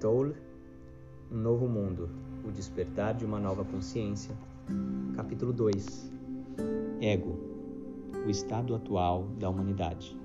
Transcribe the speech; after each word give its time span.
Tolle, 0.00 0.34
Um 1.30 1.36
Novo 1.36 1.68
Mundo, 1.68 2.08
O 2.42 2.50
Despertar 2.50 3.12
de 3.12 3.26
uma 3.26 3.38
Nova 3.38 3.62
Consciência, 3.66 4.34
capítulo 5.14 5.52
2 5.52 6.10
Ego, 7.02 7.38
o 8.26 8.30
estado 8.30 8.74
atual 8.74 9.28
da 9.38 9.50
humanidade. 9.50 10.18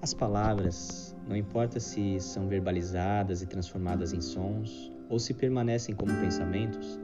As 0.00 0.14
palavras, 0.14 1.16
não 1.28 1.34
importa 1.34 1.80
se 1.80 2.20
são 2.20 2.46
verbalizadas 2.46 3.42
e 3.42 3.46
transformadas 3.46 4.12
em 4.12 4.20
sons 4.20 4.92
ou 5.10 5.18
se 5.18 5.34
permanecem 5.34 5.96
como 5.96 6.14
pensamentos, 6.20 6.96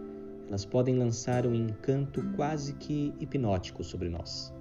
elas 0.46 0.64
podem 0.64 0.96
lançar 0.96 1.48
um 1.48 1.54
encanto 1.54 2.22
quase 2.36 2.74
que 2.74 3.12
hipnótico 3.18 3.82
sobre 3.82 4.08
nós. 4.08 4.54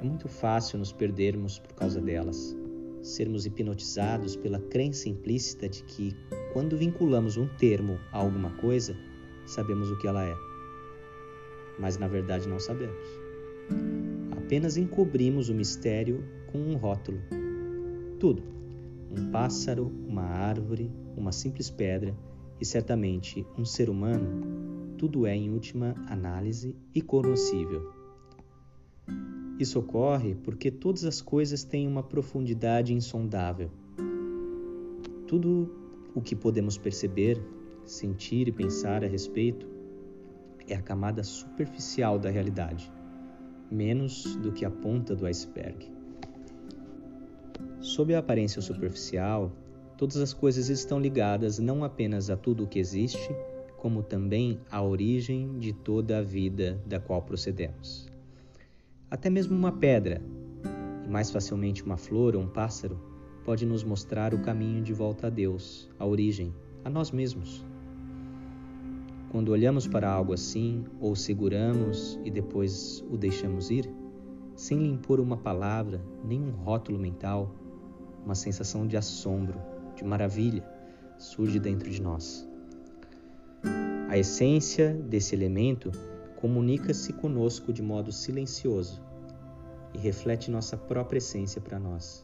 É 0.00 0.04
muito 0.04 0.28
fácil 0.28 0.78
nos 0.78 0.92
perdermos 0.92 1.58
por 1.58 1.74
causa 1.74 2.00
delas 2.00 2.56
sermos 3.02 3.44
hipnotizados 3.44 4.36
pela 4.36 4.60
crença 4.60 5.08
implícita 5.08 5.68
de 5.68 5.82
que, 5.82 6.16
quando 6.52 6.76
vinculamos 6.76 7.36
um 7.36 7.46
termo 7.46 7.98
a 8.12 8.18
alguma 8.18 8.50
coisa, 8.50 8.96
sabemos 9.44 9.90
o 9.90 9.98
que 9.98 10.06
ela 10.06 10.24
é. 10.24 10.34
Mas 11.78 11.98
na 11.98 12.06
verdade 12.06 12.48
não 12.48 12.60
sabemos. 12.60 12.96
Apenas 14.30 14.76
encobrimos 14.76 15.48
o 15.48 15.54
mistério 15.54 16.24
com 16.50 16.58
um 16.58 16.76
rótulo. 16.76 17.18
Tudo. 18.20 18.42
Um 19.10 19.30
pássaro, 19.30 19.92
uma 20.06 20.22
árvore, 20.22 20.90
uma 21.16 21.32
simples 21.32 21.68
pedra 21.68 22.16
e 22.60 22.64
certamente 22.64 23.44
um 23.58 23.64
ser 23.64 23.90
humano, 23.90 24.94
tudo 24.96 25.26
é, 25.26 25.34
em 25.34 25.50
última 25.50 25.94
análise, 26.08 26.76
incognoscível 26.94 28.02
isso 29.58 29.78
ocorre 29.78 30.34
porque 30.34 30.70
todas 30.70 31.04
as 31.04 31.20
coisas 31.20 31.62
têm 31.62 31.86
uma 31.86 32.02
profundidade 32.02 32.92
insondável. 32.94 33.70
Tudo 35.26 35.70
o 36.14 36.20
que 36.20 36.34
podemos 36.34 36.76
perceber, 36.76 37.42
sentir 37.84 38.48
e 38.48 38.52
pensar 38.52 39.04
a 39.04 39.08
respeito 39.08 39.66
é 40.68 40.74
a 40.74 40.82
camada 40.82 41.22
superficial 41.22 42.18
da 42.18 42.30
realidade, 42.30 42.90
menos 43.70 44.36
do 44.36 44.52
que 44.52 44.64
a 44.64 44.70
ponta 44.70 45.14
do 45.14 45.26
iceberg. 45.26 45.90
Sob 47.80 48.14
a 48.14 48.18
aparência 48.18 48.62
superficial, 48.62 49.52
todas 49.96 50.16
as 50.16 50.32
coisas 50.32 50.68
estão 50.68 51.00
ligadas 51.00 51.58
não 51.58 51.82
apenas 51.82 52.30
a 52.30 52.36
tudo 52.36 52.64
o 52.64 52.66
que 52.66 52.78
existe, 52.78 53.34
como 53.76 54.02
também 54.02 54.60
à 54.70 54.80
origem 54.82 55.58
de 55.58 55.72
toda 55.72 56.18
a 56.18 56.22
vida 56.22 56.80
da 56.86 57.00
qual 57.00 57.22
procedemos. 57.22 58.11
Até 59.12 59.28
mesmo 59.28 59.54
uma 59.54 59.70
pedra, 59.70 60.22
e 61.04 61.06
mais 61.10 61.30
facilmente 61.30 61.84
uma 61.84 61.98
flor 61.98 62.34
ou 62.34 62.40
um 62.40 62.48
pássaro, 62.48 62.98
pode 63.44 63.66
nos 63.66 63.84
mostrar 63.84 64.32
o 64.32 64.40
caminho 64.40 64.82
de 64.82 64.94
volta 64.94 65.26
a 65.26 65.30
Deus, 65.30 65.86
a 65.98 66.06
origem, 66.06 66.54
a 66.82 66.88
nós 66.88 67.10
mesmos. 67.10 67.62
Quando 69.30 69.50
olhamos 69.50 69.86
para 69.86 70.10
algo 70.10 70.32
assim, 70.32 70.84
ou 70.98 71.14
seguramos 71.14 72.18
e 72.24 72.30
depois 72.30 73.04
o 73.10 73.18
deixamos 73.18 73.70
ir, 73.70 73.86
sem 74.56 74.78
lhe 74.78 74.88
impor 74.88 75.20
uma 75.20 75.36
palavra, 75.36 76.00
nem 76.24 76.40
um 76.40 76.50
rótulo 76.50 76.98
mental, 76.98 77.54
uma 78.24 78.34
sensação 78.34 78.86
de 78.86 78.96
assombro, 78.96 79.60
de 79.94 80.04
maravilha, 80.04 80.66
surge 81.18 81.58
dentro 81.60 81.90
de 81.90 82.00
nós. 82.00 82.48
A 84.08 84.16
essência 84.16 84.94
desse 84.94 85.34
elemento 85.34 85.92
comunica-se 86.42 87.12
conosco 87.12 87.72
de 87.72 87.80
modo 87.80 88.10
silencioso 88.10 89.00
e 89.94 89.98
reflete 89.98 90.50
nossa 90.50 90.76
própria 90.76 91.18
essência 91.18 91.60
para 91.60 91.78
nós. 91.78 92.20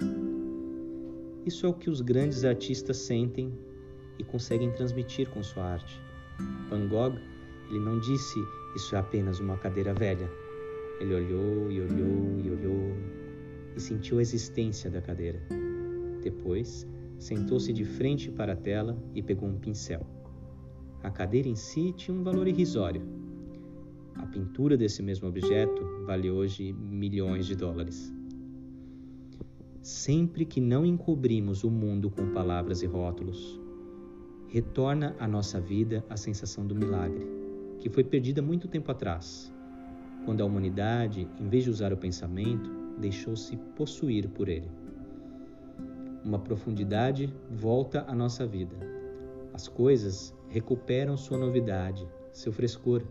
Isso 1.47 1.65
é 1.65 1.69
o 1.69 1.73
que 1.73 1.89
os 1.89 2.01
grandes 2.01 2.45
artistas 2.45 2.97
sentem 2.97 3.57
e 4.19 4.25
conseguem 4.25 4.73
transmitir 4.73 5.31
com 5.31 5.41
sua 5.41 5.63
arte. 5.63 6.03
Van 6.69 6.89
Gogh, 6.89 7.17
ele 7.71 7.79
não 7.79 8.01
disse 8.01 8.41
isso 8.75 8.97
é 8.97 8.99
apenas 8.99 9.39
uma 9.39 9.57
cadeira 9.57 9.95
velha. 9.95 10.29
Ele 10.99 11.15
olhou 11.15 11.71
e 11.71 11.81
olhou 11.81 12.41
e 12.45 12.51
olhou 12.51 12.97
e 13.77 13.81
sentiu 13.81 14.19
a 14.19 14.23
existência 14.23 14.91
da 14.91 15.01
cadeira. 15.01 15.41
Depois, 16.25 16.85
sentou-se 17.21 17.73
de 17.73 17.85
frente 17.85 18.33
para 18.33 18.55
a 18.55 18.57
tela 18.57 19.01
e 19.15 19.23
pegou 19.23 19.49
um 19.49 19.61
pincel. 19.61 20.05
A 21.05 21.11
cadeira 21.11 21.49
em 21.49 21.55
si 21.55 21.93
tinha 21.93 22.17
um 22.17 22.25
valor 22.25 22.49
irrisório, 22.49 23.17
a 24.19 24.27
pintura 24.27 24.77
desse 24.77 25.03
mesmo 25.03 25.29
objeto 25.29 26.05
vale 26.05 26.31
hoje 26.31 26.73
milhões 26.73 27.47
de 27.47 27.55
dólares. 27.55 28.13
Sempre 29.81 30.45
que 30.45 30.61
não 30.61 30.85
encobrimos 30.85 31.65
o 31.65 31.71
mundo 31.71 32.11
com 32.11 32.33
palavras 32.33 32.83
e 32.83 32.87
rótulos, 32.87 33.59
retorna 34.49 35.15
à 35.19 35.29
nossa 35.29 35.61
vida 35.61 36.05
a 36.11 36.17
sensação 36.17 36.67
do 36.67 36.75
milagre, 36.75 37.27
que 37.79 37.89
foi 37.89 38.03
perdida 38.03 38.43
muito 38.43 38.67
tempo 38.67 38.91
atrás, 38.91 39.53
quando 40.25 40.43
a 40.43 40.45
humanidade, 40.45 41.29
em 41.41 41.49
vez 41.49 41.65
de 41.65 41.71
usar 41.71 41.93
o 41.93 41.97
pensamento, 41.97 42.71
deixou-se 42.99 43.57
possuir 43.77 44.29
por 44.29 44.49
ele. 44.49 44.69
Uma 46.25 46.39
profundidade 46.39 47.33
volta 47.51 48.05
à 48.09 48.15
nossa 48.15 48.47
vida. 48.47 48.77
As 49.55 49.69
coisas 49.69 50.35
recuperam 50.49 51.17
sua 51.17 51.39
novidade, 51.39 52.07
seu 52.33 52.53
frescor 52.53 53.03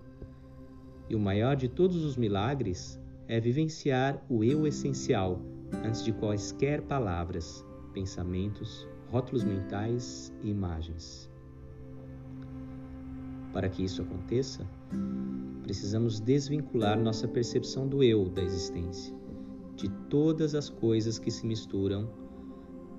e 1.09 1.16
o 1.16 1.19
maior 1.19 1.56
de 1.56 1.68
todos 1.68 2.03
os 2.03 2.18
milagres 2.18 3.00
é 3.28 3.40
vivenciar 3.40 4.23
o 4.29 4.44
eu 4.44 4.66
essencial 4.66 5.41
antes 5.84 6.03
de 6.03 6.12
quaisquer 6.13 6.81
palavras, 6.81 7.66
pensamentos, 7.94 8.88
rótulos 9.09 9.44
mentais 9.44 10.34
e 10.41 10.50
imagens. 10.50 11.29
Para 13.53 13.69
que 13.69 13.84
isso 13.84 14.01
aconteça, 14.01 14.67
precisamos 15.63 16.19
desvincular 16.19 17.00
nossa 17.00 17.28
percepção 17.28 17.88
do 17.88 18.03
eu 18.03 18.29
da 18.29 18.41
existência, 18.41 19.16
de 19.75 19.90
todas 20.09 20.56
as 20.56 20.69
coisas 20.69 21.17
que 21.17 21.31
se 21.31 21.46
misturam, 21.46 22.09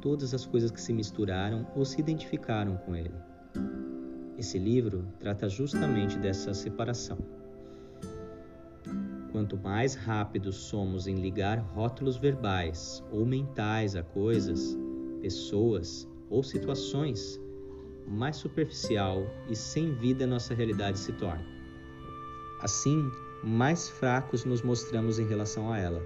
todas 0.01 0.35
as 0.35 0.45
coisas 0.47 0.71
que 0.71 0.81
se 0.81 0.93
misturaram 0.93 1.67
ou 1.75 1.85
se 1.85 2.01
identificaram 2.01 2.77
com 2.77 2.95
ele. 2.95 3.15
Esse 4.37 4.59
livro 4.59 5.07
trata 5.19 5.49
justamente 5.49 6.19
dessa 6.19 6.55
separação. 6.55 7.38
Quanto 9.39 9.57
mais 9.57 9.95
rápidos 9.95 10.57
somos 10.57 11.07
em 11.07 11.15
ligar 11.15 11.59
rótulos 11.59 12.17
verbais 12.17 13.05
ou 13.13 13.25
mentais 13.25 13.95
a 13.95 14.03
coisas, 14.03 14.77
pessoas 15.21 16.09
ou 16.29 16.43
situações, 16.43 17.41
mais 18.05 18.35
superficial 18.35 19.25
e 19.49 19.55
sem 19.55 19.95
vida 19.95 20.27
nossa 20.27 20.55
realidade 20.55 20.99
se 20.99 21.13
torna. 21.13 21.47
Assim, 22.61 23.01
mais 23.45 23.89
fracos 23.89 24.45
nos 24.45 24.61
mostramos 24.63 25.21
em 25.21 25.29
relação 25.29 25.73
a 25.73 25.79
ela, 25.79 26.03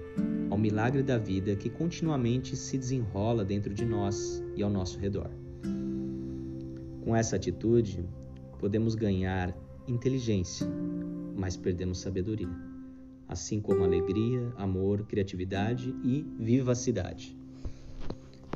ao 0.51 0.57
milagre 0.59 1.01
da 1.01 1.17
vida 1.17 1.55
que 1.55 1.71
continuamente 1.71 2.55
se 2.55 2.77
desenrola 2.77 3.43
dentro 3.43 3.73
de 3.73 3.83
nós 3.83 4.43
e 4.55 4.61
ao 4.61 4.69
nosso 4.69 4.99
redor. 4.99 5.31
Com 7.03 7.15
essa 7.15 7.35
atitude, 7.35 8.07
podemos 8.59 8.93
ganhar 8.93 9.57
inteligência, 9.87 10.67
mas 11.35 11.57
perdemos 11.57 11.97
sabedoria 11.97 12.72
assim 13.33 13.59
como 13.59 13.83
alegria, 13.83 14.53
amor, 14.57 15.05
criatividade 15.07 15.93
e 16.03 16.23
vivacidade. 16.39 17.35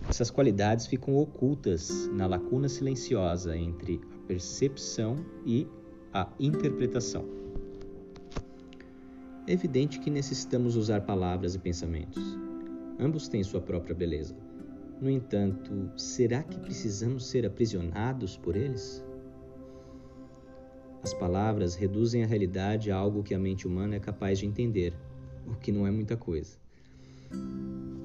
Essas 0.07 0.29
qualidades 0.29 0.85
ficam 0.85 1.15
ocultas 1.17 2.07
na 2.13 2.27
lacuna 2.27 2.69
silenciosa 2.69 3.57
entre 3.57 3.99
a 4.13 4.27
percepção 4.27 5.25
e 5.45 5.67
a 6.13 6.29
interpretação. 6.39 7.25
É 9.47 9.53
evidente 9.53 9.99
que 9.99 10.11
necessitamos 10.11 10.75
usar 10.75 11.01
palavras 11.01 11.55
e 11.55 11.59
pensamentos. 11.59 12.23
Ambos 12.99 13.27
têm 13.27 13.43
sua 13.43 13.61
própria 13.61 13.95
beleza. 13.95 14.35
No 15.01 15.09
entanto, 15.09 15.91
será 15.97 16.43
que 16.43 16.59
precisamos 16.59 17.25
ser 17.27 17.45
aprisionados 17.45 18.37
por 18.37 18.55
eles? 18.55 19.03
As 21.03 21.13
palavras 21.13 21.75
reduzem 21.75 22.23
a 22.23 22.27
realidade 22.27 22.91
a 22.91 22.95
algo 22.95 23.23
que 23.23 23.33
a 23.33 23.39
mente 23.39 23.67
humana 23.67 23.95
é 23.95 23.99
capaz 23.99 24.39
de 24.39 24.45
entender, 24.45 24.93
o 25.47 25.55
que 25.55 25.71
não 25.71 25.87
é 25.87 25.91
muita 25.91 26.17
coisa. 26.17 26.57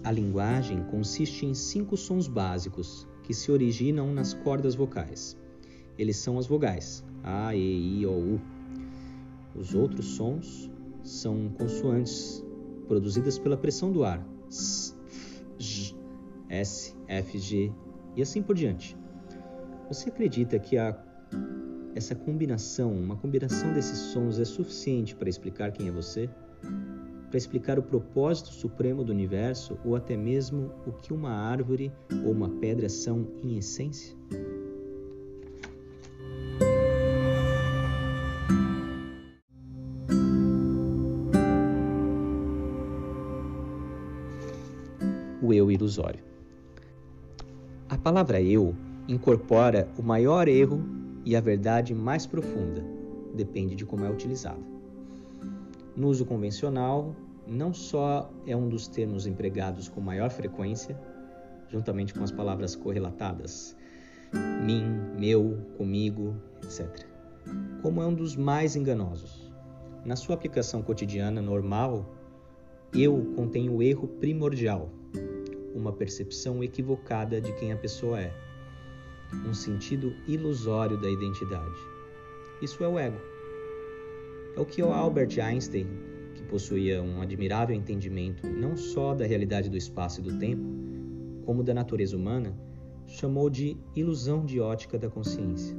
A 0.04 0.10
linguagem 0.10 0.82
consiste 0.84 1.46
em 1.46 1.54
cinco 1.54 1.96
sons 1.96 2.28
básicos 2.28 3.06
que 3.22 3.32
se 3.32 3.50
originam 3.50 4.12
nas 4.12 4.34
cordas 4.34 4.74
vocais. 4.74 5.36
Eles 5.96 6.16
são 6.16 6.38
as 6.38 6.46
vogais 6.46 7.04
A, 7.22 7.54
E, 7.54 8.00
I, 8.00 8.06
O, 8.06 8.34
U. 8.34 8.40
Os 9.54 9.74
outros 9.74 10.06
sons 10.06 10.70
são 11.02 11.48
consoantes 11.50 12.44
produzidas 12.88 13.38
pela 13.38 13.56
pressão 13.56 13.92
do 13.92 14.04
ar 14.04 14.26
S, 14.48 14.94
J, 15.58 15.96
S, 16.48 16.94
F, 17.08 17.38
G 17.38 17.72
e 18.16 18.22
assim 18.22 18.42
por 18.42 18.54
diante. 18.54 18.96
Você 19.88 20.08
acredita 20.08 20.58
que 20.58 20.76
a 20.76 20.92
essa 21.94 22.14
combinação, 22.14 22.92
uma 22.92 23.16
combinação 23.16 23.72
desses 23.72 23.98
sons 23.98 24.38
é 24.38 24.44
suficiente 24.44 25.14
para 25.14 25.28
explicar 25.28 25.72
quem 25.72 25.88
é 25.88 25.90
você? 25.90 26.28
para 27.32 27.38
explicar 27.38 27.78
o 27.78 27.82
propósito 27.82 28.52
supremo 28.52 29.02
do 29.02 29.10
universo 29.10 29.78
ou 29.86 29.96
até 29.96 30.14
mesmo 30.14 30.70
o 30.86 30.92
que 30.92 31.14
uma 31.14 31.30
árvore 31.30 31.90
ou 32.26 32.30
uma 32.30 32.50
pedra 32.50 32.90
são 32.90 33.26
em 33.42 33.56
essência? 33.56 34.14
O 45.40 45.54
eu 45.54 45.70
ilusório. 45.70 46.22
A 47.88 47.96
palavra 47.96 48.42
eu 48.42 48.76
incorpora 49.08 49.88
o 49.98 50.02
maior 50.02 50.48
erro 50.48 51.01
e 51.24 51.36
a 51.36 51.40
verdade 51.40 51.94
mais 51.94 52.26
profunda, 52.26 52.84
depende 53.34 53.74
de 53.74 53.84
como 53.84 54.04
é 54.04 54.10
utilizada. 54.10 54.60
No 55.96 56.08
uso 56.08 56.24
convencional, 56.24 57.14
não 57.46 57.72
só 57.72 58.30
é 58.46 58.56
um 58.56 58.68
dos 58.68 58.88
termos 58.88 59.26
empregados 59.26 59.88
com 59.88 60.00
maior 60.00 60.30
frequência, 60.30 60.98
juntamente 61.68 62.14
com 62.14 62.22
as 62.22 62.30
palavras 62.30 62.74
correlatadas, 62.74 63.76
mim, 64.64 64.84
meu, 65.18 65.58
comigo, 65.76 66.34
etc., 66.62 67.06
como 67.82 68.00
é 68.00 68.06
um 68.06 68.14
dos 68.14 68.36
mais 68.36 68.76
enganosos. 68.76 69.52
Na 70.04 70.16
sua 70.16 70.34
aplicação 70.34 70.82
cotidiana 70.82 71.42
normal, 71.42 72.06
eu 72.94 73.32
contém 73.36 73.68
o 73.68 73.82
erro 73.82 74.06
primordial, 74.06 74.90
uma 75.74 75.92
percepção 75.92 76.62
equivocada 76.62 77.40
de 77.40 77.52
quem 77.54 77.72
a 77.72 77.76
pessoa 77.76 78.20
é, 78.20 78.32
um 79.46 79.54
sentido 79.54 80.14
ilusório 80.26 81.00
da 81.00 81.10
identidade. 81.10 81.78
Isso 82.60 82.82
é 82.84 82.88
o 82.88 82.98
ego. 82.98 83.18
É 84.56 84.60
o 84.60 84.66
que 84.66 84.82
o 84.82 84.92
Albert 84.92 85.38
Einstein, 85.40 85.86
que 86.34 86.42
possuía 86.44 87.02
um 87.02 87.20
admirável 87.20 87.74
entendimento 87.74 88.46
não 88.48 88.76
só 88.76 89.14
da 89.14 89.24
realidade 89.24 89.70
do 89.70 89.76
espaço 89.76 90.20
e 90.20 90.22
do 90.22 90.38
tempo, 90.38 90.62
como 91.44 91.62
da 91.62 91.74
natureza 91.74 92.16
humana, 92.16 92.56
chamou 93.06 93.48
de 93.48 93.76
ilusão 93.94 94.44
de 94.44 94.60
ótica 94.60 94.98
da 94.98 95.08
consciência. 95.08 95.76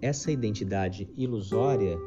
Essa 0.00 0.30
identidade 0.30 1.08
ilusória 1.16 1.98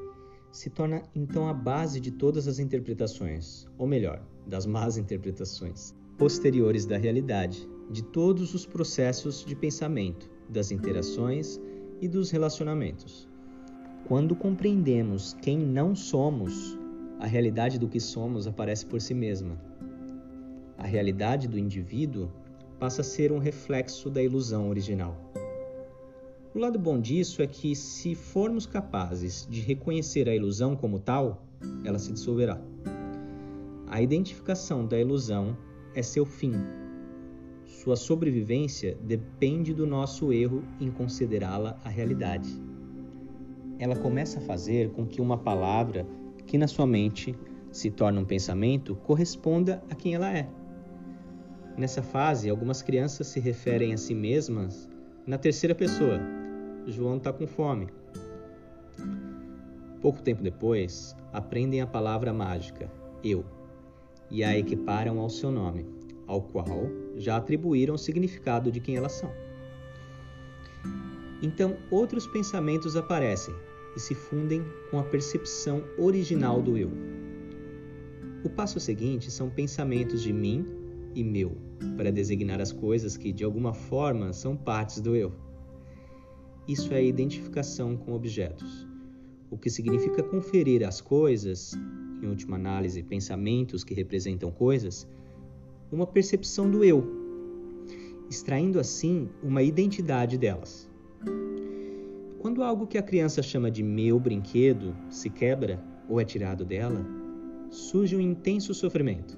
se 0.52 0.70
torna 0.70 1.04
então 1.16 1.48
a 1.48 1.54
base 1.54 2.00
de 2.00 2.12
todas 2.12 2.48
as 2.48 2.60
interpretações, 2.60 3.68
ou 3.78 3.88
melhor, 3.88 4.26
das 4.46 4.66
más 4.66 4.98
interpretações, 4.98 5.94
posteriores 6.18 6.86
da 6.86 6.98
realidade, 6.98 7.68
de 7.90 8.04
todos 8.04 8.54
os 8.54 8.66
processos 8.66 9.44
de 9.46 9.56
pensamento, 9.56 10.30
das 10.52 10.72
interações 10.72 11.60
e 12.02 12.08
dos 12.08 12.30
relacionamentos. 12.30 13.28
Quando 14.08 14.36
compreendemos 14.36 15.36
quem 15.42 15.58
não 15.58 15.96
somos, 15.96 16.78
a 17.20 17.26
realidade 17.26 17.80
do 17.80 17.88
que 17.88 18.00
somos 18.00 18.48
aparece 18.48 18.86
por 18.86 19.00
si 19.00 19.14
mesma. 19.14 19.58
A 20.78 20.86
realidade 20.86 21.48
do 21.48 21.58
indivíduo 21.58 22.30
passa 22.80 23.02
a 23.02 23.04
ser 23.04 23.32
um 23.32 23.38
reflexo 23.38 24.10
da 24.10 24.22
ilusão 24.22 24.70
original. 24.70 25.16
O 26.54 26.60
lado 26.60 26.78
bom 26.78 27.00
disso 27.00 27.42
é 27.42 27.48
que, 27.48 27.76
se 27.76 28.14
formos 28.14 28.66
capazes 28.66 29.48
de 29.50 29.62
reconhecer 29.62 30.28
a 30.28 30.36
ilusão 30.36 30.76
como 30.76 31.00
tal, 31.00 31.46
ela 31.86 32.00
se 32.00 32.12
dissolverá. 32.12 32.60
A 33.88 34.02
identificação 34.02 34.86
da 34.86 35.00
ilusão 35.00 35.56
é 35.94 36.02
seu 36.02 36.26
fim. 36.26 36.54
Sua 37.72 37.96
sobrevivência 37.96 38.98
depende 39.02 39.74
do 39.74 39.88
nosso 39.88 40.32
erro 40.32 40.64
em 40.80 40.92
considerá-la 40.92 41.80
a 41.84 41.90
realidade 41.90 42.50
ela 43.82 43.96
começa 43.96 44.38
a 44.38 44.44
fazer 44.44 44.92
com 44.92 45.08
que 45.08 45.20
uma 45.20 45.40
palavra 45.40 46.06
que 46.46 46.56
na 46.56 46.68
sua 46.68 46.86
mente 46.86 47.36
se 47.72 47.90
torna 47.90 48.22
um 48.22 48.26
pensamento 48.26 48.96
corresponda 48.96 49.84
a 49.90 49.96
quem 49.96 50.14
ela 50.14 50.32
é. 50.32 50.48
Nessa 51.76 52.04
fase, 52.04 52.48
algumas 52.48 52.84
crianças 52.84 53.26
se 53.26 53.40
referem 53.40 53.92
a 53.92 53.98
si 53.98 54.14
mesmas 54.14 54.88
na 55.26 55.36
terceira 55.40 55.74
pessoa. 55.74 56.20
João 56.86 57.18
está 57.18 57.34
com 57.34 57.48
fome. 57.48 57.88
Pouco 60.00 60.22
tempo 60.22 60.44
depois, 60.44 61.16
aprendem 61.34 61.82
a 61.82 61.88
palavra 61.88 62.32
mágica, 62.32 62.92
eu, 63.24 63.44
e 64.30 64.44
a 64.44 64.56
equiparam 64.56 65.20
ao 65.20 65.30
seu 65.30 65.50
nome, 65.50 65.88
ao 66.28 66.40
qual 66.40 66.86
já 67.22 67.38
atribuíram 67.38 67.96
o 67.96 67.98
significado 67.98 68.72
de 68.72 68.80
quem 68.80 68.96
elas 68.96 69.14
são. 69.14 69.32
Então, 71.42 71.78
outros 71.90 72.28
pensamentos 72.28 72.96
aparecem, 72.96 73.54
e 73.96 74.00
se 74.00 74.14
fundem 74.14 74.64
com 74.90 75.00
a 75.00 75.04
percepção 75.04 75.84
original 75.98 76.62
do 76.62 76.78
eu. 76.78 76.92
O 78.44 78.50
passo 78.50 78.80
seguinte 78.80 79.30
são 79.30 79.50
pensamentos 79.50 80.22
de 80.22 80.32
mim 80.32 80.66
e 81.14 81.24
meu, 81.24 81.58
para 81.98 82.12
designar 82.12 82.62
as 82.62 82.72
coisas 82.72 83.18
que, 83.18 83.32
de 83.32 83.44
alguma 83.44 83.74
forma, 83.74 84.34
são 84.34 84.56
partes 84.56 85.02
do 85.02 85.16
eu. 85.16 85.34
Isso 86.68 86.94
é 86.94 87.04
identificação 87.04 87.98
com 87.98 88.14
objetos, 88.14 88.88
o 89.50 89.58
que 89.58 89.70
significa 89.70 90.24
conferir 90.24 90.88
às 90.88 91.02
coisas, 91.02 91.74
em 92.22 92.28
última 92.28 92.56
análise, 92.56 93.04
pensamentos 93.04 93.84
que 93.84 93.94
representam 93.94 94.52
coisas, 94.52 95.08
uma 95.92 96.08
percepção 96.08 96.70
do 96.70 96.84
eu, 96.84 97.04
extraindo 98.30 98.80
assim 98.80 99.30
uma 99.44 99.62
identidade 99.62 100.38
delas. 100.38 100.90
Quando 102.40 102.64
algo 102.64 102.88
que 102.88 102.98
a 102.98 103.04
criança 103.04 103.44
chama 103.44 103.70
de 103.70 103.84
meu 103.84 104.20
brinquedo 104.20 104.96
se 105.10 105.30
quebra 105.30 105.84
ou 106.08 106.20
é 106.20 106.26
tirado 106.26 106.66
dela, 106.66 107.06
surge 107.70 108.16
um 108.16 108.22
intenso 108.22 108.74
sofrimento. 108.74 109.38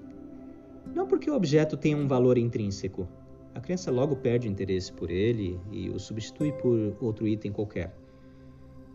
Não 0.94 1.08
porque 1.08 1.30
o 1.30 1.36
objeto 1.36 1.76
tenha 1.76 1.98
um 1.98 2.08
valor 2.08 2.38
intrínseco. 2.38 3.08
A 3.54 3.60
criança 3.60 3.92
logo 3.92 4.16
perde 4.16 4.48
o 4.48 4.52
interesse 4.52 4.92
por 4.92 5.10
ele 5.10 5.60
e 5.72 5.90
o 5.90 6.00
substitui 6.00 6.52
por 6.54 6.96
outro 7.02 7.28
item 7.28 7.52
qualquer. 7.52 7.96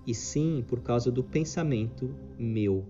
E 0.06 0.14
sim 0.14 0.64
por 0.66 0.80
causa 0.80 1.10
do 1.10 1.22
pensamento 1.22 2.14
meu. 2.38 2.84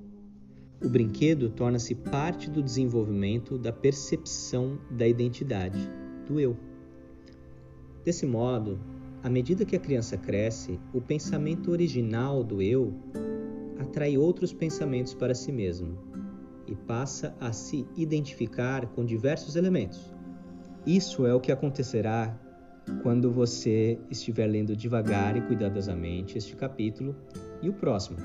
O 0.80 0.88
brinquedo 0.88 1.50
torna-se 1.50 1.94
parte 1.94 2.48
do 2.48 2.62
desenvolvimento 2.62 3.58
da 3.58 3.72
percepção 3.72 4.78
da 4.88 5.08
identidade, 5.08 5.78
do 6.24 6.38
eu. 6.38 6.56
Desse 8.04 8.24
modo, 8.24 8.78
à 9.22 9.28
medida 9.28 9.64
que 9.64 9.74
a 9.74 9.80
criança 9.80 10.16
cresce, 10.16 10.78
o 10.94 11.00
pensamento 11.00 11.72
original 11.72 12.44
do 12.44 12.62
eu 12.62 12.94
atrai 13.78 14.16
outros 14.16 14.52
pensamentos 14.52 15.14
para 15.14 15.34
si 15.34 15.50
mesmo 15.50 15.98
e 16.66 16.76
passa 16.76 17.34
a 17.40 17.52
se 17.52 17.84
identificar 17.96 18.86
com 18.86 19.04
diversos 19.04 19.56
elementos. 19.56 20.14
Isso 20.86 21.26
é 21.26 21.34
o 21.34 21.40
que 21.40 21.50
acontecerá 21.50 22.38
quando 23.02 23.32
você 23.32 23.98
estiver 24.08 24.46
lendo 24.46 24.76
devagar 24.76 25.36
e 25.36 25.40
cuidadosamente 25.40 26.38
este 26.38 26.54
capítulo 26.54 27.16
e 27.60 27.68
o 27.68 27.72
próximo, 27.72 28.18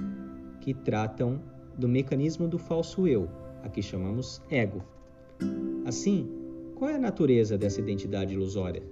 que 0.61 0.73
tratam 0.73 1.41
do 1.77 1.87
mecanismo 1.87 2.47
do 2.47 2.57
falso 2.57 3.07
eu, 3.07 3.29
a 3.63 3.69
que 3.69 3.81
chamamos 3.81 4.41
ego. 4.49 4.83
Assim, 5.85 6.29
qual 6.75 6.89
é 6.89 6.95
a 6.95 6.99
natureza 6.99 7.57
dessa 7.57 7.79
identidade 7.79 8.33
ilusória? 8.33 8.83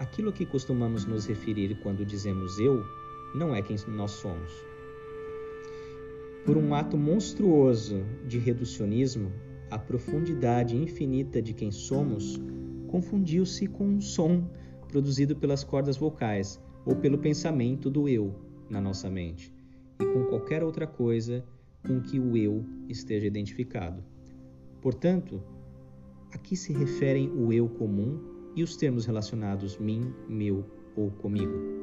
aquilo 0.00 0.32
que 0.32 0.46
costumamos 0.46 1.04
nos 1.04 1.26
referir 1.26 1.78
quando 1.82 2.04
dizemos 2.04 2.58
eu 2.58 2.82
não 3.34 3.54
é 3.54 3.62
quem 3.62 3.76
nós 3.88 4.10
somos. 4.12 4.50
Por 6.44 6.56
um 6.56 6.74
ato 6.74 6.96
monstruoso 6.96 8.02
de 8.26 8.38
reducionismo, 8.38 9.30
a 9.70 9.78
profundidade 9.78 10.74
infinita 10.74 11.40
de 11.40 11.52
quem 11.52 11.70
somos 11.70 12.40
confundiu-se 12.88 13.68
com 13.68 13.84
um 13.84 14.00
som 14.00 14.50
produzido 14.88 15.36
pelas 15.36 15.62
cordas 15.62 15.96
vocais 15.96 16.60
ou 16.84 16.96
pelo 16.96 17.18
pensamento 17.18 17.88
do 17.88 18.08
eu 18.08 18.34
na 18.68 18.80
nossa 18.80 19.08
mente 19.08 19.54
e 20.00 20.06
com 20.06 20.24
qualquer 20.24 20.62
outra 20.62 20.86
coisa 20.86 21.44
com 21.86 22.00
que 22.00 22.18
o 22.18 22.36
eu 22.36 22.64
esteja 22.88 23.26
identificado. 23.26 24.02
Portanto, 24.80 25.42
aqui 26.32 26.56
se 26.56 26.72
referem 26.72 27.30
o 27.30 27.52
eu 27.52 27.68
comum 27.68 28.20
e 28.56 28.62
os 28.62 28.76
termos 28.76 29.04
relacionados 29.06 29.78
mim, 29.78 30.12
meu 30.28 30.64
ou 30.96 31.10
comigo. 31.10 31.80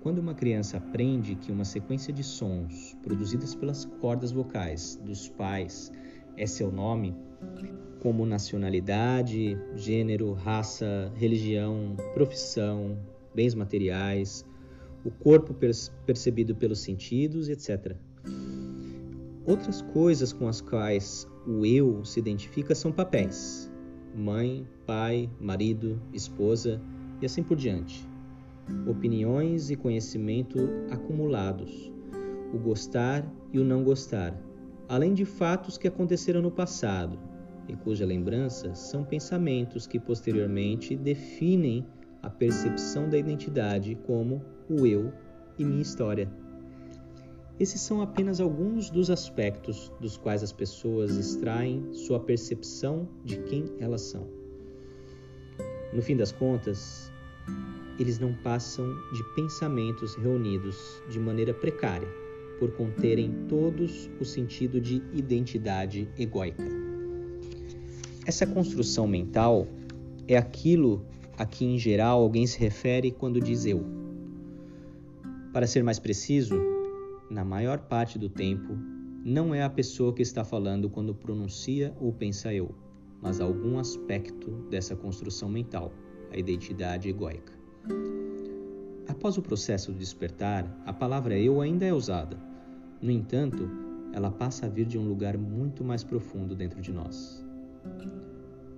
Quando 0.00 0.18
uma 0.18 0.34
criança 0.34 0.76
aprende 0.76 1.34
que 1.34 1.52
uma 1.52 1.64
sequência 1.64 2.12
de 2.12 2.22
sons 2.22 2.96
produzidas 3.02 3.54
pelas 3.54 3.84
cordas 3.84 4.30
vocais 4.30 4.96
dos 5.04 5.28
pais 5.28 5.92
é 6.36 6.46
seu 6.46 6.70
nome, 6.70 7.14
como 8.00 8.24
nacionalidade, 8.24 9.58
gênero, 9.74 10.32
raça, 10.32 11.12
religião, 11.16 11.96
profissão, 12.14 12.96
bens 13.34 13.54
materiais, 13.54 14.44
o 15.04 15.10
corpo 15.10 15.54
percebido 16.04 16.54
pelos 16.54 16.80
sentidos, 16.80 17.48
etc. 17.48 17.96
Outras 19.46 19.80
coisas 19.80 20.32
com 20.32 20.46
as 20.46 20.60
quais 20.60 21.26
o 21.46 21.64
eu 21.64 22.04
se 22.04 22.20
identifica 22.20 22.74
são 22.74 22.92
papéis, 22.92 23.70
mãe, 24.14 24.66
pai, 24.86 25.30
marido, 25.40 26.00
esposa 26.12 26.80
e 27.20 27.26
assim 27.26 27.42
por 27.42 27.56
diante. 27.56 28.06
Opiniões 28.86 29.70
e 29.70 29.76
conhecimento 29.76 30.58
acumulados, 30.90 31.90
o 32.52 32.58
gostar 32.58 33.26
e 33.52 33.58
o 33.58 33.64
não 33.64 33.82
gostar, 33.82 34.38
além 34.88 35.14
de 35.14 35.24
fatos 35.24 35.78
que 35.78 35.88
aconteceram 35.88 36.42
no 36.42 36.50
passado 36.50 37.18
e 37.68 37.76
cuja 37.76 38.04
lembrança 38.04 38.74
são 38.74 39.04
pensamentos 39.04 39.86
que 39.86 39.98
posteriormente 39.98 40.96
definem 40.96 41.86
a 42.22 42.30
percepção 42.30 43.08
da 43.08 43.18
identidade 43.18 43.96
como 44.06 44.42
o 44.68 44.86
eu 44.86 45.12
e 45.58 45.64
minha 45.64 45.82
história. 45.82 46.30
Esses 47.58 47.80
são 47.80 48.00
apenas 48.00 48.40
alguns 48.40 48.88
dos 48.88 49.10
aspectos 49.10 49.92
dos 50.00 50.16
quais 50.16 50.42
as 50.42 50.52
pessoas 50.52 51.16
extraem 51.16 51.92
sua 51.92 52.20
percepção 52.20 53.08
de 53.24 53.38
quem 53.38 53.64
elas 53.80 54.02
são. 54.02 54.28
No 55.92 56.00
fim 56.02 56.16
das 56.16 56.30
contas, 56.30 57.10
eles 57.98 58.18
não 58.18 58.32
passam 58.32 58.86
de 59.12 59.24
pensamentos 59.34 60.14
reunidos 60.14 61.02
de 61.10 61.18
maneira 61.18 61.52
precária, 61.52 62.06
por 62.60 62.72
conterem 62.72 63.46
todos 63.48 64.08
o 64.20 64.24
sentido 64.24 64.80
de 64.80 65.02
identidade 65.12 66.08
egóica. 66.16 66.64
Essa 68.26 68.46
construção 68.46 69.08
mental 69.08 69.66
é 70.28 70.36
aquilo 70.36 71.04
a 71.38 71.46
que, 71.46 71.64
em 71.64 71.78
geral, 71.78 72.20
alguém 72.20 72.46
se 72.46 72.58
refere 72.58 73.12
quando 73.12 73.40
diz 73.40 73.64
eu. 73.64 73.86
Para 75.52 75.68
ser 75.68 75.84
mais 75.84 76.00
preciso, 76.00 76.60
na 77.30 77.44
maior 77.44 77.78
parte 77.78 78.18
do 78.18 78.28
tempo, 78.28 78.76
não 79.24 79.54
é 79.54 79.62
a 79.62 79.70
pessoa 79.70 80.12
que 80.12 80.20
está 80.20 80.44
falando 80.44 80.90
quando 80.90 81.14
pronuncia 81.14 81.94
ou 82.00 82.12
pensa 82.12 82.52
eu, 82.52 82.74
mas 83.22 83.40
algum 83.40 83.78
aspecto 83.78 84.50
dessa 84.68 84.96
construção 84.96 85.48
mental, 85.48 85.92
a 86.32 86.36
identidade 86.36 87.08
egóica. 87.08 87.52
Após 89.06 89.38
o 89.38 89.42
processo 89.42 89.92
de 89.92 89.98
despertar, 89.98 90.64
a 90.84 90.92
palavra 90.92 91.38
eu 91.38 91.60
ainda 91.60 91.86
é 91.86 91.92
usada. 91.92 92.36
No 93.00 93.10
entanto, 93.12 93.68
ela 94.12 94.30
passa 94.30 94.66
a 94.66 94.68
vir 94.68 94.86
de 94.86 94.98
um 94.98 95.08
lugar 95.08 95.38
muito 95.38 95.84
mais 95.84 96.02
profundo 96.02 96.56
dentro 96.56 96.80
de 96.80 96.92
nós. 96.92 97.44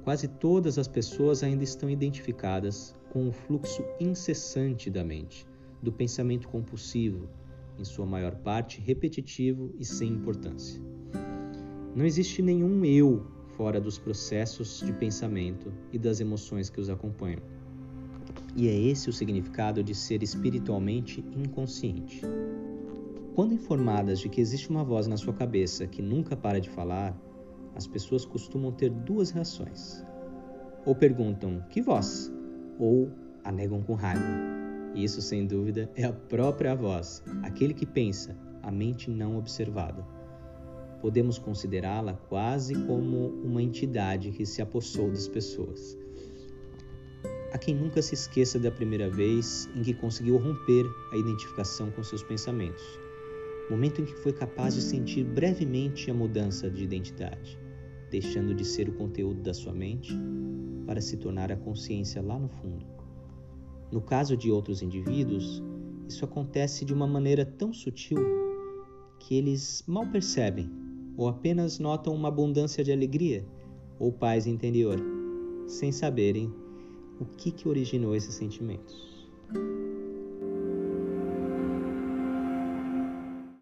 Quase 0.05 0.29
todas 0.29 0.79
as 0.79 0.89
pessoas 0.89 1.43
ainda 1.43 1.63
estão 1.63 1.91
identificadas 1.91 2.95
com 3.11 3.29
o 3.29 3.33
fluxo 3.33 3.85
incessante 4.01 4.89
da 4.89 5.05
mente, 5.05 5.47
do 5.83 5.93
pensamento 5.93 6.49
compulsivo, 6.49 7.29
em 7.79 7.85
sua 7.85 8.07
maior 8.07 8.35
parte 8.37 8.81
repetitivo 8.81 9.75
e 9.79 9.85
sem 9.85 10.09
importância. 10.09 10.81
Não 11.95 12.05
existe 12.05 12.41
nenhum 12.41 12.85
eu 12.85 13.27
fora 13.57 13.81
dos 13.81 13.99
processos 13.99 14.81
de 14.81 14.93
pensamento 14.93 15.73
e 15.93 15.99
das 15.99 16.21
emoções 16.21 16.71
que 16.71 16.81
os 16.81 16.89
acompanham. 16.89 17.43
E 18.57 18.69
é 18.69 18.75
esse 18.75 19.11
o 19.11 19.13
significado 19.13 19.83
de 19.83 19.95
ser 19.95 20.23
espiritualmente 20.23 21.21
inconsciente. 21.37 22.23
Quando 23.35 23.55
informadas 23.55 24.19
de 24.19 24.29
que 24.29 24.41
existe 24.41 24.71
uma 24.71 24.85
voz 24.85 25.07
na 25.07 25.17
sua 25.17 25.33
cabeça 25.33 25.87
que 25.87 26.03
nunca 26.03 26.37
para 26.37 26.61
de 26.61 26.71
falar, 26.71 27.19
as 27.81 27.87
pessoas 27.87 28.27
costumam 28.27 28.71
ter 28.71 28.91
duas 28.91 29.31
reações. 29.31 30.05
Ou 30.85 30.95
perguntam: 30.95 31.65
que 31.71 31.81
voz? 31.81 32.31
Ou 32.79 33.11
a 33.43 33.51
negam 33.51 33.83
com 33.83 33.95
raiva. 33.95 34.23
Isso, 34.95 35.23
sem 35.23 35.47
dúvida, 35.47 35.91
é 35.97 36.05
a 36.05 36.13
própria 36.13 36.75
voz, 36.75 37.23
aquele 37.43 37.73
que 37.73 37.87
pensa, 37.87 38.37
a 38.63 38.71
mente 38.71 39.11
não 39.11 39.39
observada. 39.39 40.07
Podemos 41.01 41.39
considerá-la 41.39 42.15
quase 42.29 42.75
como 42.85 43.29
uma 43.43 43.63
entidade 43.63 44.31
que 44.33 44.45
se 44.45 44.61
apossou 44.61 45.09
das 45.09 45.27
pessoas. 45.27 45.97
Há 47.53 47.57
quem 47.57 47.75
nunca 47.75 48.03
se 48.03 48.15
esqueça 48.15 48.59
da 48.59 48.71
primeira 48.71 49.09
vez 49.09 49.71
em 49.75 49.83
que 49.83 49.95
conseguiu 49.95 50.37
romper 50.37 50.85
a 51.13 51.17
identificação 51.17 51.91
com 51.91 52.03
seus 52.03 52.23
pensamentos, 52.23 52.85
momento 53.71 54.01
em 54.01 54.05
que 54.05 54.15
foi 54.15 54.33
capaz 54.33 54.75
de 54.75 54.83
sentir 54.83 55.25
brevemente 55.25 56.11
a 56.11 56.15
mudança 56.15 56.69
de 56.69 56.83
identidade, 56.83 57.60
deixando 58.11 58.55
de 58.55 58.65
ser 58.65 58.89
o 58.89 58.95
conteúdo 58.95 59.41
da 59.41 59.55
sua 59.55 59.73
mente 59.73 60.13
para 60.87 61.01
se 61.01 61.17
tornar 61.17 61.53
a 61.53 61.57
consciência 61.57 62.21
lá 62.21 62.39
no 62.39 62.49
fundo. 62.49 62.85
No 63.93 64.01
caso 64.01 64.37
de 64.37 64.51
outros 64.51 64.83
indivíduos, 64.83 65.63
isso 66.09 66.25
acontece 66.25 66.85
de 66.85 66.93
uma 66.93 67.07
maneira 67.07 67.45
tão 67.45 67.73
sutil 67.73 68.19
que 69.21 69.37
eles 69.37 69.85
mal 69.87 70.07
percebem 70.07 70.69
ou 71.17 71.29
apenas 71.29 71.79
notam 71.79 72.15
uma 72.15 72.29
abundância 72.29 72.83
de 72.83 72.93
alegria 72.93 73.47
ou 73.99 74.11
paz 74.13 74.47
interior, 74.47 74.99
sem 75.67 75.93
saberem 75.93 76.53
o 77.21 77.25
que, 77.25 77.53
que 77.53 77.69
originou 77.69 78.17
esses 78.17 78.35
sentimentos. 78.35 79.29